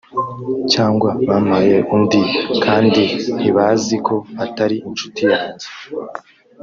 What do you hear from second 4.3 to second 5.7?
atari inshuti yanjye